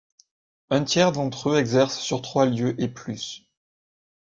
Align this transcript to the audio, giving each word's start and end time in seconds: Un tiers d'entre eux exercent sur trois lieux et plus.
Un 0.71 0.83
tiers 0.83 1.11
d'entre 1.11 1.51
eux 1.51 1.59
exercent 1.59 1.99
sur 1.99 2.23
trois 2.23 2.47
lieux 2.47 2.73
et 2.81 2.87
plus. 2.87 3.45